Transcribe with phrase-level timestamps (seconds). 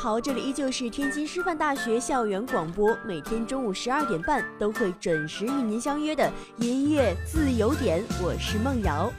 [0.00, 9.12] 好，这里依旧是天津师范大学校园广播，每天中午十二点半都会准时与您相约的音乐自由点，我是梦瑶。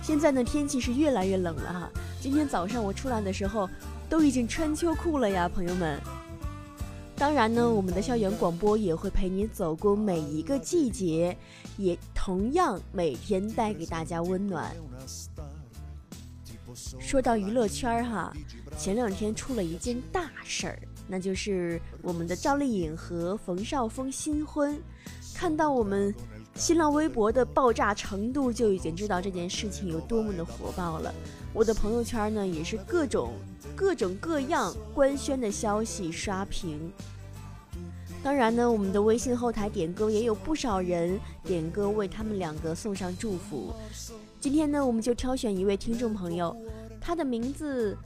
[0.00, 1.90] 现在呢，天气是越来越冷了哈。
[2.22, 3.68] 今天早上我出来的时候，
[4.08, 6.00] 都已经穿秋裤了呀，朋友们。
[7.16, 11.36] 当然呢，我们的校园广播也会陪你走过每一个季节，
[11.76, 14.74] 也同样每天带给大家温暖。
[16.74, 18.32] 说到娱乐圈儿哈，
[18.76, 24.80] 前两天出了一件大事儿，那就是我们的赵丽颖和冯绍峰新婚。
[25.34, 26.14] 看到我们
[26.54, 31.12] 新浪微博的爆炸程度，就已经知道这件事情有多么的火爆了。
[31.52, 33.32] 我的朋友圈呢，也是各种
[33.74, 36.92] 各种各样官宣的消息刷屏。
[38.22, 43.74] 当然呢，我们的微信后台点歌也有不少人点歌为他们两个送上祝福。
[44.44, 46.54] 今天呢，我们就挑选一位听众朋友，
[47.00, 47.96] 他的名字，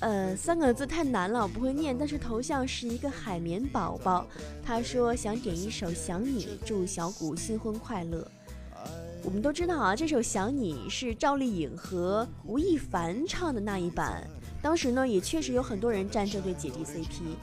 [0.00, 1.94] 呃，三个字太难了，不会念。
[1.94, 4.26] 但是头像是一个海绵宝宝。
[4.64, 8.26] 他说想点一首《想你》，祝小谷新婚快乐。
[9.22, 14.26] 我们都知道啊，这首《想你》是赵丽颖和吴亦凡唱的那一版，
[14.62, 17.36] 当时呢也确实有很多人站这对姐弟 CP。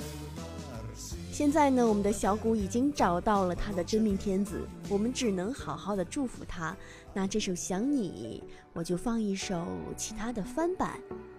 [1.31, 6.75] 现在呢，我们的小谷已经找到了他的真命天子，我们只能好好的祝福他。
[7.13, 8.41] 那这首想你，
[8.71, 9.67] 我就放一首
[9.97, 10.91] 其他的翻版，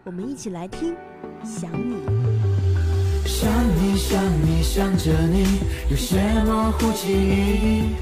[0.05, 0.95] 我们一起来听。
[1.43, 1.97] 想你，
[3.25, 3.51] 想
[3.81, 5.47] 你想你想着你，
[5.91, 7.95] 有些模糊记忆。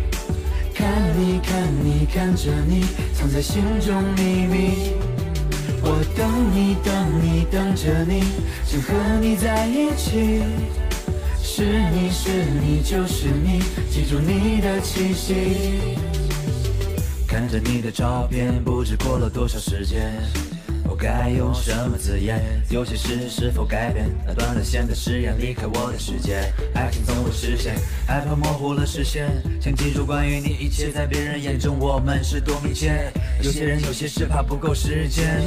[0.74, 2.82] 看你看你看着你，
[3.14, 4.94] 藏在心中秘密。
[5.82, 6.92] 我等你等
[7.22, 8.24] 你等着你，
[8.64, 10.42] 想和你在一起。
[11.40, 12.30] 是你是
[12.60, 15.96] 你就是你，记住你的气息。
[17.30, 20.49] 看着你的照片，不知过了多少时间。
[21.00, 22.44] 该用什么字眼？
[22.68, 24.06] 有些事是否改变？
[24.26, 27.74] 那断了线的誓言离开我的世界，爱情总会实现，
[28.06, 29.26] 害怕模糊了视线。
[29.58, 33.10] 想记住关于你一切，在别人眼中我们是多密切。
[33.42, 35.40] 有些人有些事怕不够时间。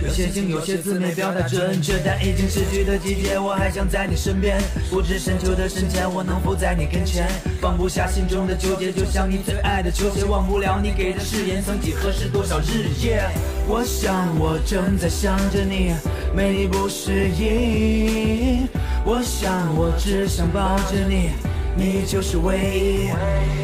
[0.00, 4.60] 有些情，有些字没表达准确，但已经逝去的季节，我还想在你身边。
[4.88, 7.28] 不知深秋的深浅，我能否在你跟前？
[7.60, 13.28] 放不下心中的纠结，就像你最爱的球鞋，忘不了你给的誓言，曾几何时多少日夜。
[13.68, 15.94] 我想我正在想着你，
[16.34, 18.68] 没你不适应。
[19.04, 21.30] 我想我只想抱着你，
[21.76, 23.61] 你就是唯一。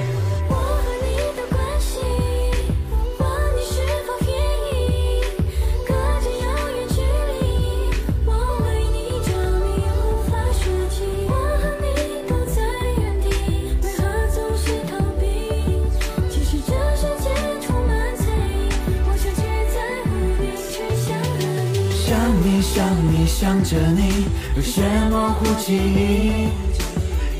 [23.40, 24.24] 想着你，
[24.56, 26.48] 有些模糊记忆。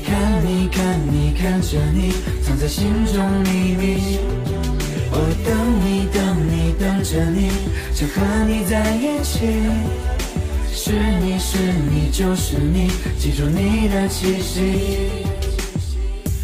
[0.05, 4.17] 看你看你看着你，藏在心中秘密。
[5.11, 5.51] 我等
[5.83, 7.51] 你等你等着你，
[7.93, 9.59] 想和你在一起。
[10.71, 11.57] 是你是
[11.91, 15.25] 你就是你，记住你的气息。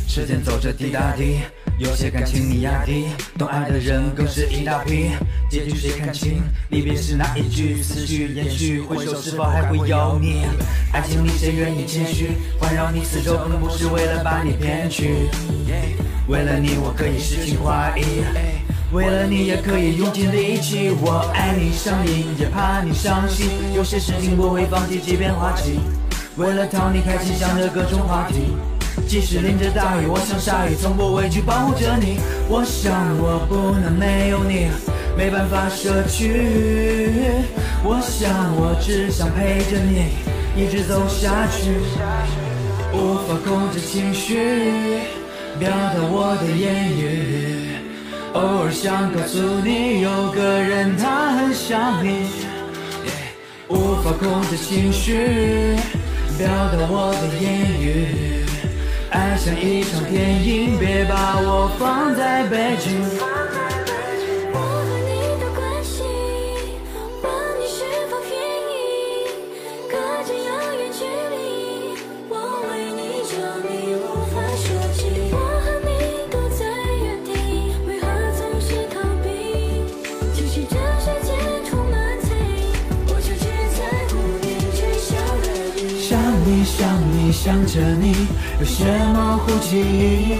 [0.05, 1.39] 时间走着滴答滴。
[1.77, 3.07] 有些感情你压低，
[3.37, 5.09] 懂爱的人更是一大批。
[5.49, 6.41] 结局谁看清？
[6.69, 10.45] 离别时那一句，思绪延续，回首是否还会有你？
[10.93, 12.29] 爱情里谁愿意谦虚？
[12.61, 15.27] 环绕你四周，更不是为了把你骗去。
[16.29, 18.23] 为了你，我可以诗情画意；
[18.93, 20.91] 为了你，也可以用尽力气。
[21.01, 23.49] 我爱你上瘾，也怕你伤心。
[23.75, 25.81] 有些事情不会放弃，即便花期。
[26.37, 28.55] 为了讨你开心，想着各种话题。
[29.07, 32.19] 即使淋着大雨，我像鲨鱼，从不畏惧保护着你。
[32.49, 34.67] 我想我不能没有你，
[35.15, 36.41] 没办法舍去。
[37.83, 40.09] 我想我只想陪着你，
[40.61, 41.71] 一直走下去。
[42.93, 44.99] 无法控制情绪，
[45.59, 47.69] 表达我的言语。
[48.33, 52.27] 偶尔想告诉你，有个人他很想你。
[53.69, 55.75] 无法控制情绪，
[56.37, 58.44] 表达我的言语。
[59.15, 62.99] 爱像一场电影，别把我放在背景。
[64.51, 66.03] 我和你的关系，
[67.23, 67.79] 问你是
[68.11, 68.35] 否愿
[68.67, 68.75] 意？
[69.87, 69.95] 隔
[70.27, 71.95] 着遥远距离，
[72.27, 72.35] 我
[72.67, 73.31] 为你着
[73.63, 74.03] 迷，无
[74.35, 75.07] 法舍弃。
[75.31, 75.87] 我和你
[76.27, 76.67] 都在
[76.99, 78.03] 原地，为何
[78.35, 79.87] 总是逃避？
[80.35, 81.31] 其实这世界
[81.69, 82.67] 充满猜疑，
[83.07, 83.47] 我就站
[83.79, 83.79] 在
[84.11, 84.13] 无
[84.43, 85.47] 边巨晓的
[85.79, 86.03] 雨。
[86.03, 86.83] 想你想
[87.15, 88.27] 你想着你。
[88.59, 90.35] 有些模糊记忆。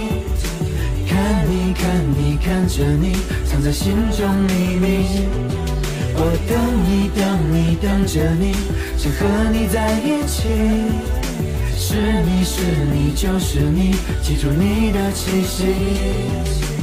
[1.08, 1.84] 看你看
[2.16, 3.12] 你看着你，
[3.44, 5.26] 藏在心中秘密。
[6.18, 7.20] 我等你等
[7.52, 8.54] 你等着你，
[8.96, 10.48] 想和你在一起。
[11.78, 16.75] 是你是你就是你，记住你的气息。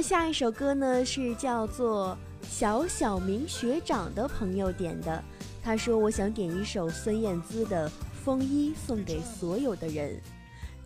[0.00, 5.22] 下一首歌呢是叫做小小明学长的朋友点的。
[5.62, 7.88] 他说：“我想点一首孙燕姿的
[8.24, 10.18] 《风衣》，送给所有的人。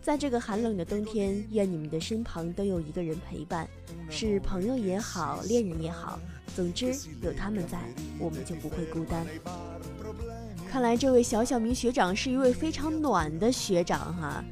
[0.01, 3.67] 在这个寒冷的冬天，愿你们的身旁都有一个人陪伴，
[4.09, 6.19] 是朋友也好，恋人也好，
[6.55, 7.79] 总之有他们在，
[8.19, 9.25] 我们就不会孤单。”
[10.69, 14.43] 看来这位小小明学长是一位非常暖的学长哈。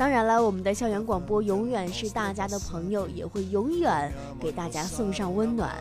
[0.00, 4.10] 当然了，我们的校园广播永远是大家的朋友，也会永远
[4.40, 5.78] 给大家送上温暖。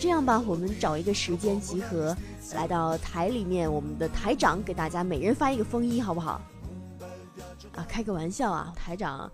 [0.00, 2.16] 这样吧，我们找一个时间集合，
[2.54, 6.40] 来到台里面，我们的台长给大家每人发一个风衣，好不好？
[7.76, 9.30] 啊，开个玩笑啊，台长，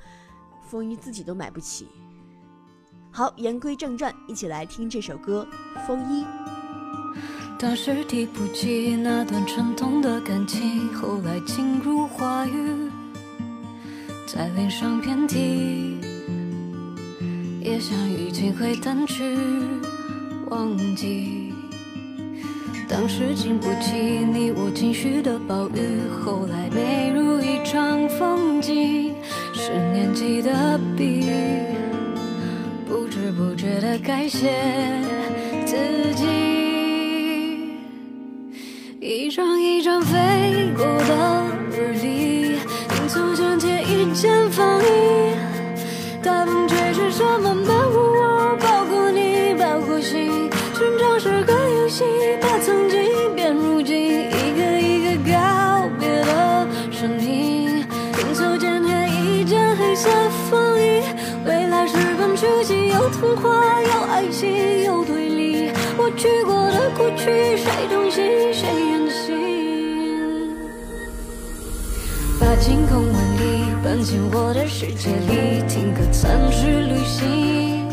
[0.68, 1.86] 风衣自己都买不起。
[3.12, 5.46] 好，言归正传，一起来听这首歌
[5.86, 6.24] 《风衣》。
[7.60, 12.85] 当时提不起那段沉痛的感情，后来进入话语。
[14.26, 15.96] 在脸上遍体，
[17.60, 19.22] 也想已经会淡去
[20.50, 21.52] 忘记。
[22.88, 23.94] 当时经不起
[24.32, 25.80] 你我情绪的暴雨，
[26.24, 29.14] 后来美如一场风景。
[29.54, 31.24] 是年纪的笔，
[32.86, 34.52] 不知不觉的改写
[35.64, 35.76] 自
[36.14, 36.24] 己，
[39.00, 41.45] 一张一张飞过的
[63.20, 65.70] 童话，有爱情，有对立。
[65.96, 69.34] 我去过的过去，谁同行，谁远行？
[72.38, 77.88] 把晴空万里搬进我的世界里，听歌暂时旅行，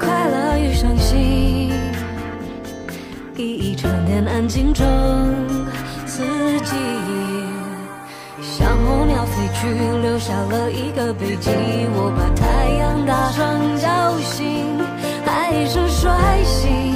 [0.00, 1.72] 快乐与伤心，
[3.36, 4.84] 一一沉淀安静中
[6.06, 6.24] 四
[6.64, 7.39] 季。
[9.30, 9.68] 飞去，
[10.02, 11.50] 留下了一个背脊。
[11.94, 12.42] 我把太
[12.80, 14.78] 阳打成叫醒，
[15.24, 16.10] 还是睡
[16.44, 16.94] 醒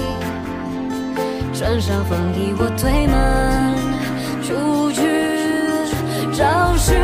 [1.54, 3.14] 穿上风衣，我推门
[4.42, 5.00] 出去。
[6.36, 6.44] 找
[6.76, 6.96] 寻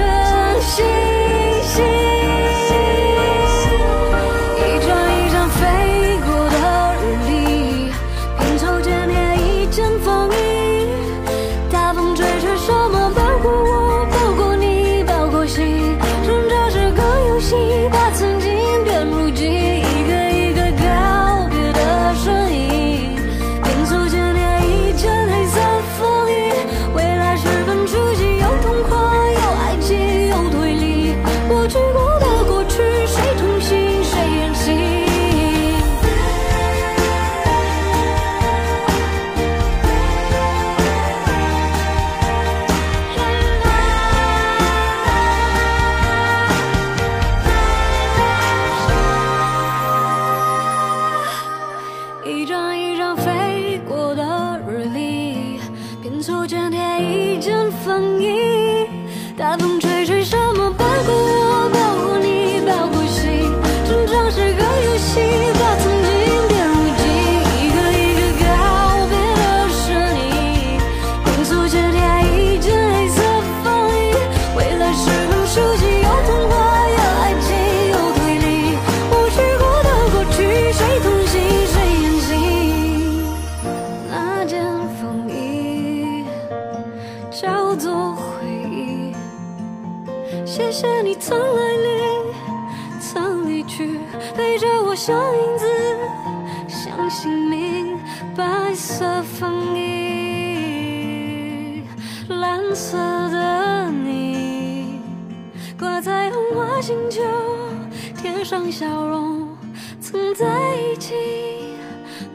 [0.61, 0.85] 星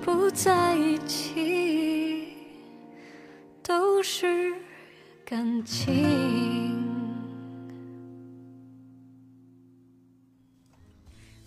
[0.01, 2.29] 不在一起，
[3.61, 4.53] 都是
[5.23, 6.83] 感情。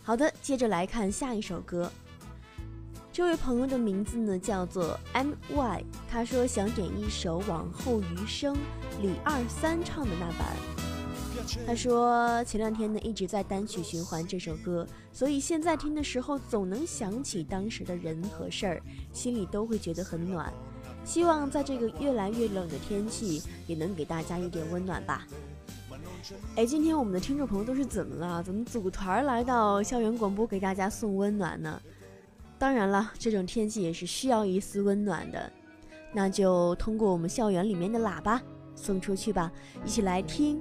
[0.02, 1.90] 好的，接着来看下一首歌。
[3.12, 8.54] 这位朋友的名字呢叫做 M Y，他说想点一首《往后余生》
[9.02, 10.77] 李二三唱的那版。
[11.66, 20.52] 他说前两天呢一直在单曲循环这首歌，所以现在听的时候总能想起当时的人和事儿，心里都会觉得很暖。
[21.04, 25.26] 希望在这个越来越冷的天气，也能给大家一点温暖吧。
[26.56, 28.42] 哎，今天我们的听众朋友都是怎么了？
[28.42, 31.80] 怎么组团来到校园广播给大家送温暖呢？
[32.58, 35.50] 当然了，这种天气也是需要一丝温暖的，
[36.12, 38.42] 那就通过我们校园里面的喇叭
[38.74, 39.50] 送出去吧，
[39.86, 40.56] 一起来听《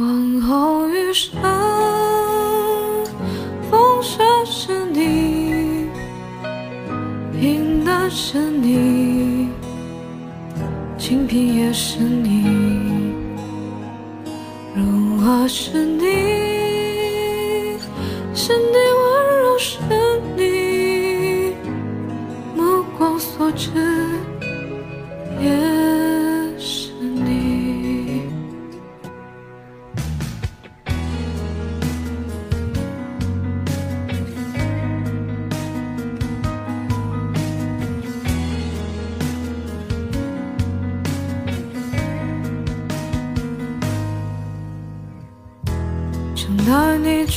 [0.00, 1.30] 往后余生，
[3.70, 5.90] 风雪是你，
[7.38, 9.50] 平淡是你，
[10.96, 13.12] 清贫也是你，
[14.74, 16.08] 荣华是你。
[18.32, 18.89] 是你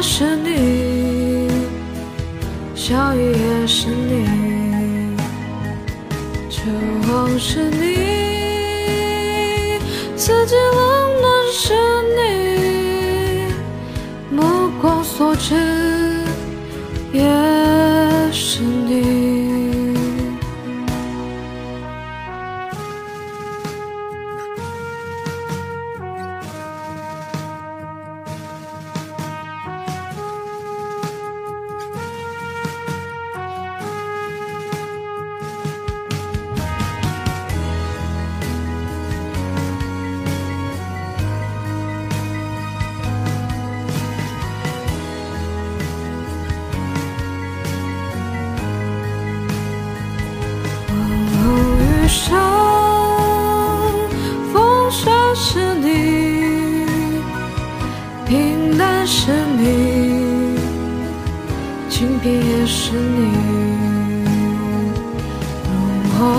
[0.00, 1.50] 是你，
[2.74, 5.16] 小雨也是你，
[6.48, 6.60] 秋
[7.02, 7.97] 风是你，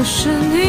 [0.09, 0.68] 是你。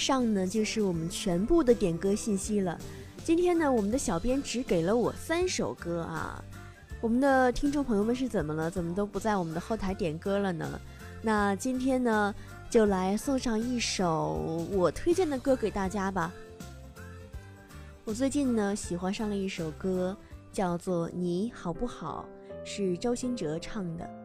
[0.00, 2.78] 上呢就是我们全部的点歌信息了。
[3.22, 6.42] 今天呢，我们的小编只给了我三首歌啊。
[7.02, 8.70] 我们的听众朋友们是怎么了？
[8.70, 10.80] 怎么都不在我们的后台点歌了呢？
[11.20, 12.34] 那今天呢，
[12.70, 16.32] 就来送上一首我推荐的歌给大家吧。
[18.06, 20.16] 我最近呢喜欢上了一首歌，
[20.50, 22.26] 叫做《你好不好》，
[22.66, 24.19] 是周兴哲唱的。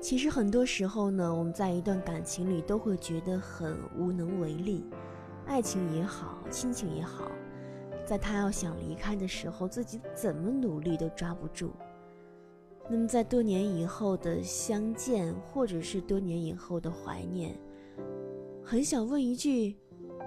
[0.00, 4.84] 其实很多时候呢，我们在一段感情里都会觉得很无能为力，
[5.46, 7.30] 爱情也好，亲情也好。
[8.06, 11.70] 在他要想离开的时候，自己怎么努力都抓不住。
[12.88, 17.54] 那么，在多年以后的相见，或者是多年以后的怀念，
[18.64, 19.76] 很想问一句：“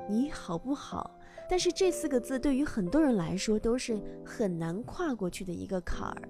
[0.08, 1.12] 你好不好？”
[1.50, 6.30] 但是这四个字对于很多人来说都是很难跨过去的一个坎儿。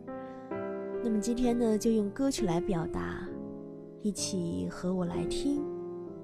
[1.04, 3.28] 那么今天呢，就用歌曲来表达，
[4.04, 5.64] 一起和我来听，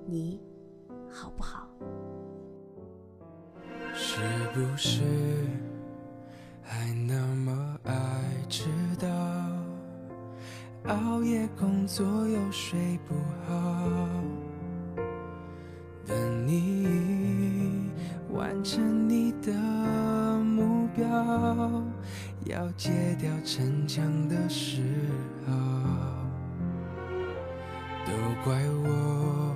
[0.05, 0.37] 你
[1.09, 1.65] 好不好？
[3.93, 4.19] 是
[4.53, 5.01] 不是
[6.61, 7.95] 还那么爱
[8.49, 8.65] 迟
[8.99, 9.07] 到？
[10.93, 13.15] 熬夜工作又睡不
[13.47, 14.09] 好，
[16.05, 17.89] 等你
[18.33, 19.53] 完成你的
[20.43, 21.07] 目标，
[22.45, 24.81] 要戒掉逞强的时
[25.47, 25.53] 候，
[28.09, 29.55] 都怪我。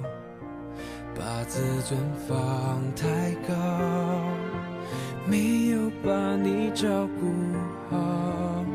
[1.15, 3.53] 把自尊放太高，
[5.25, 6.87] 没有把你照
[7.19, 7.33] 顾
[7.89, 8.65] 好。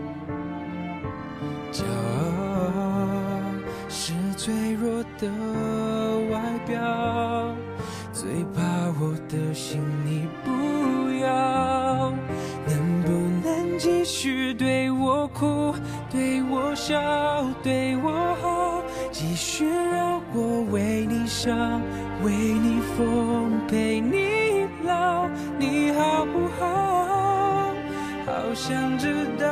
[1.72, 3.40] 骄傲
[3.88, 5.28] 是脆弱的
[6.30, 7.54] 外表，
[8.12, 8.62] 最怕
[9.00, 10.50] 我的心你不
[11.20, 12.12] 要。
[12.66, 13.08] 能不
[13.46, 15.74] 能继续对我哭，
[16.10, 17.00] 对我笑，
[17.62, 17.87] 对
[21.40, 21.80] 想。
[22.24, 27.72] 为你疯，陪你老，你好不好？
[28.26, 29.46] 好想知道。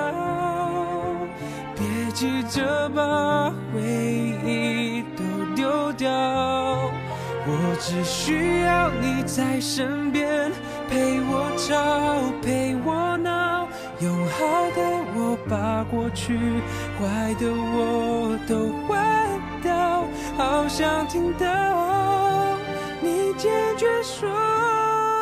[1.77, 3.81] 别急着把回
[4.45, 5.23] 忆都
[5.55, 10.51] 丢掉，我只需要你在身边，
[10.91, 13.69] 陪我吵，陪我闹，
[14.01, 14.83] 用好的
[15.15, 16.37] 我把过去，
[16.99, 19.16] 坏的我都换，
[20.37, 21.47] 好想听到
[23.01, 23.27] 你。
[23.37, 24.27] 坚决说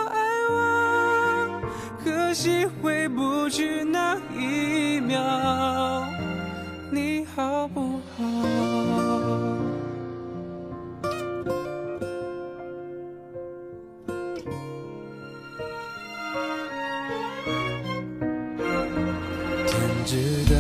[0.09, 0.17] 爱
[0.49, 1.61] 我，
[2.05, 5.21] 可惜回不去那一秒，
[6.93, 8.23] 你好不好？
[19.67, 20.54] 天知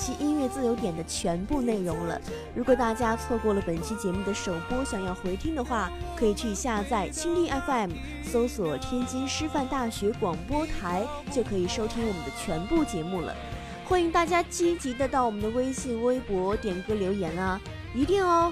[0.00, 2.18] 期音乐自由点的全部内容了。
[2.54, 7.90] 如果大家错过了本期节目的首播，想要回听的话，可以去下载蜻蜓 FM，
[8.24, 13.36] 搜索天津师范大学广播台，就可以收听我们的全部节目了。
[13.84, 17.60] 欢迎大家积极的到我们的微信、微博点歌留言啊，
[17.94, 18.50] 一定哦。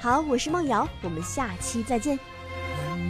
[0.00, 2.18] 好，我是梦瑶，我们下期再见。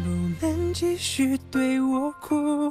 [0.05, 2.71] 能不能继续对我哭？